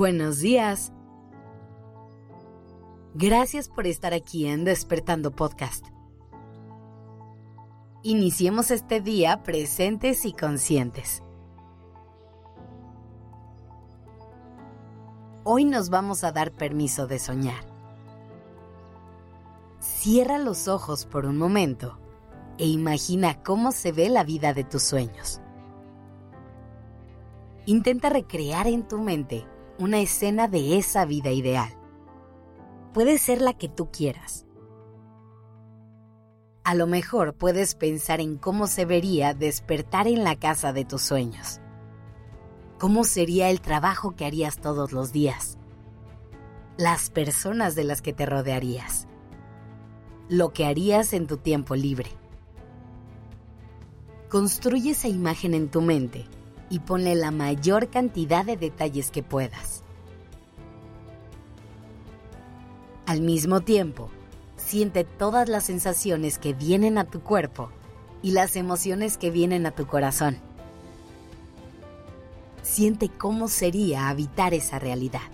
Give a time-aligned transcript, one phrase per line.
[0.00, 0.94] Buenos días.
[3.12, 5.84] Gracias por estar aquí en Despertando Podcast.
[8.02, 11.22] Iniciemos este día presentes y conscientes.
[15.44, 17.62] Hoy nos vamos a dar permiso de soñar.
[19.80, 21.98] Cierra los ojos por un momento
[22.56, 25.42] e imagina cómo se ve la vida de tus sueños.
[27.66, 29.46] Intenta recrear en tu mente
[29.80, 31.70] una escena de esa vida ideal.
[32.92, 34.44] Puede ser la que tú quieras.
[36.64, 41.00] A lo mejor puedes pensar en cómo se vería despertar en la casa de tus
[41.00, 41.60] sueños.
[42.78, 45.56] ¿Cómo sería el trabajo que harías todos los días?
[46.76, 49.08] Las personas de las que te rodearías.
[50.28, 52.10] Lo que harías en tu tiempo libre.
[54.28, 56.26] Construye esa imagen en tu mente
[56.70, 59.82] y ponle la mayor cantidad de detalles que puedas.
[63.06, 64.08] Al mismo tiempo,
[64.56, 67.70] siente todas las sensaciones que vienen a tu cuerpo
[68.22, 70.38] y las emociones que vienen a tu corazón.
[72.62, 75.28] Siente cómo sería habitar esa realidad.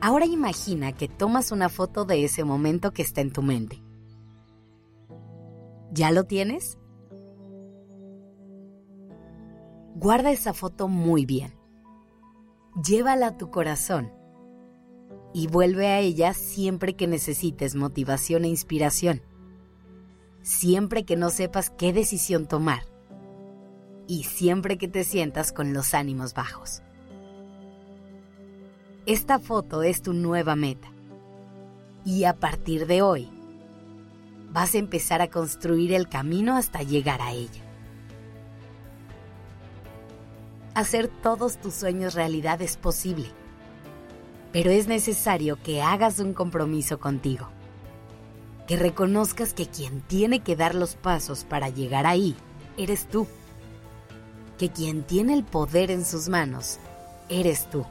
[0.00, 3.80] Ahora imagina que tomas una foto de ese momento que está en tu mente.
[5.92, 6.76] ¿Ya lo tienes?
[9.94, 11.54] Guarda esa foto muy bien.
[12.82, 14.10] Llévala a tu corazón
[15.34, 19.22] y vuelve a ella siempre que necesites motivación e inspiración.
[20.42, 22.84] Siempre que no sepas qué decisión tomar.
[24.08, 26.82] Y siempre que te sientas con los ánimos bajos.
[29.06, 30.92] Esta foto es tu nueva meta.
[32.04, 33.28] Y a partir de hoy,
[34.50, 37.71] vas a empezar a construir el camino hasta llegar a ella.
[40.74, 43.26] Hacer todos tus sueños realidad es posible,
[44.52, 47.48] pero es necesario que hagas un compromiso contigo,
[48.66, 52.34] que reconozcas que quien tiene que dar los pasos para llegar ahí
[52.78, 53.26] eres tú,
[54.56, 56.78] que quien tiene el poder en sus manos
[57.28, 57.84] eres tú.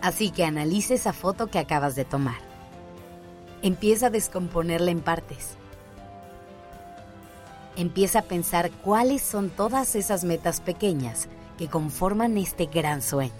[0.00, 2.40] Así que analice esa foto que acabas de tomar.
[3.60, 5.58] Empieza a descomponerla en partes
[7.80, 13.32] empieza a pensar cuáles son todas esas metas pequeñas que conforman este gran sueño.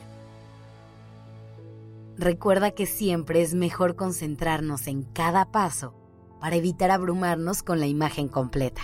[2.17, 5.95] Recuerda que siempre es mejor concentrarnos en cada paso
[6.41, 8.81] para evitar abrumarnos con la imagen completa.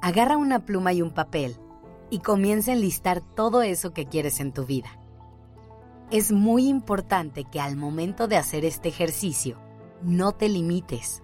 [0.00, 1.56] Agarra una pluma y un papel
[2.10, 4.98] y comienza a enlistar todo eso que quieres en tu vida.
[6.10, 9.58] Es muy importante que al momento de hacer este ejercicio
[10.02, 11.22] no te limites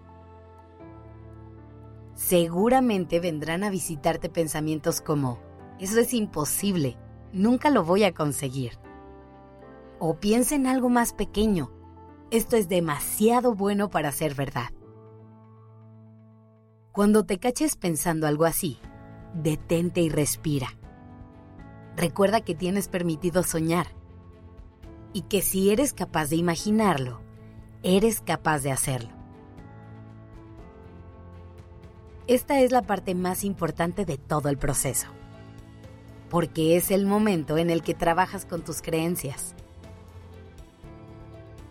[2.19, 5.39] seguramente vendrán a visitarte pensamientos como,
[5.79, 6.99] eso es imposible,
[7.33, 8.73] nunca lo voy a conseguir.
[10.01, 11.71] O piensa en algo más pequeño,
[12.33, 14.71] esto es demasiado bueno para ser verdad.
[16.91, 18.79] Cuando te caches pensando algo así,
[19.33, 20.67] detente y respira.
[21.97, 23.87] Recuerda que tienes permitido soñar
[25.13, 27.21] y que si eres capaz de imaginarlo,
[27.85, 29.18] eres capaz de hacerlo.
[32.29, 35.07] Esta es la parte más importante de todo el proceso,
[36.29, 39.55] porque es el momento en el que trabajas con tus creencias.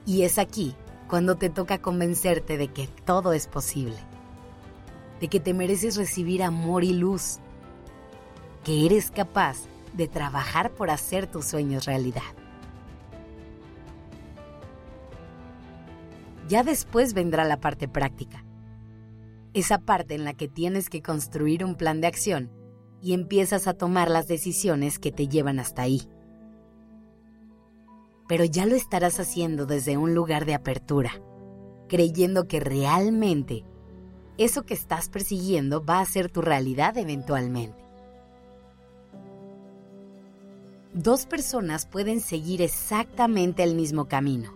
[0.08, 0.76] Y es aquí
[1.08, 3.98] cuando te toca convencerte de que todo es posible,
[5.20, 7.38] de que te mereces recibir amor y luz,
[8.64, 9.60] que eres capaz
[9.94, 12.34] de trabajar por hacer tus sueños realidad.
[16.50, 18.44] Ya después vendrá la parte práctica
[19.60, 22.52] esa parte en la que tienes que construir un plan de acción
[23.02, 26.08] y empiezas a tomar las decisiones que te llevan hasta ahí.
[28.28, 31.22] Pero ya lo estarás haciendo desde un lugar de apertura,
[31.88, 33.64] creyendo que realmente
[34.38, 37.84] eso que estás persiguiendo va a ser tu realidad eventualmente.
[40.94, 44.54] Dos personas pueden seguir exactamente el mismo camino,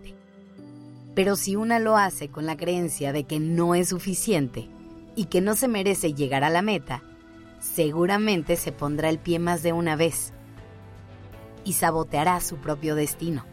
[1.14, 4.68] pero si una lo hace con la creencia de que no es suficiente,
[5.14, 7.02] y que no se merece llegar a la meta,
[7.60, 10.32] seguramente se pondrá el pie más de una vez
[11.64, 13.44] y saboteará su propio destino.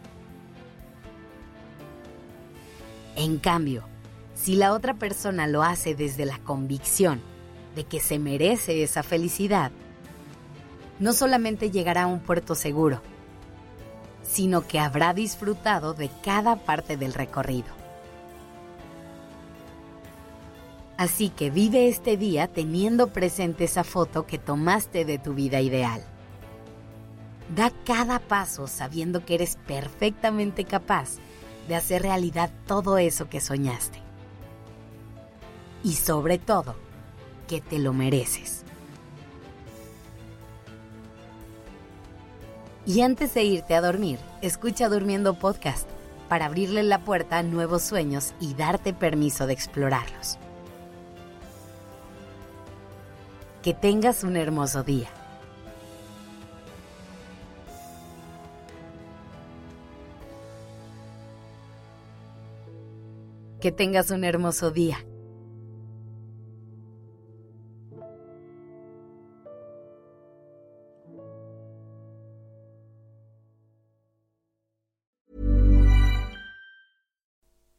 [3.15, 3.83] En cambio,
[4.33, 7.21] si la otra persona lo hace desde la convicción
[7.75, 9.71] de que se merece esa felicidad,
[11.00, 13.01] no solamente llegará a un puerto seguro,
[14.23, 17.78] sino que habrá disfrutado de cada parte del recorrido.
[21.00, 26.04] Así que vive este día teniendo presente esa foto que tomaste de tu vida ideal.
[27.56, 31.12] Da cada paso sabiendo que eres perfectamente capaz
[31.69, 33.98] de hacer realidad todo eso que soñaste.
[35.86, 36.75] Y sobre todo,
[37.48, 38.66] que te lo mereces.
[42.86, 45.88] Y antes de irte a dormir, escucha Durmiendo Podcast
[46.28, 50.38] para abrirle la puerta a nuevos sueños y darte permiso de explorarlos.
[53.61, 55.09] Que tengas un hermoso día.
[63.59, 64.97] Que tengas un hermoso día.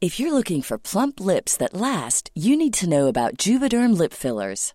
[0.03, 4.13] If you're looking for plump lips that last, you need to know about Juvederm lip
[4.13, 4.75] fillers.